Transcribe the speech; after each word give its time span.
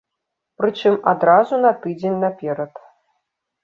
Прычым 0.61 0.95
адразу 1.13 1.61
на 1.69 1.77
тыдзень 1.87 2.19
наперад. 2.27 2.73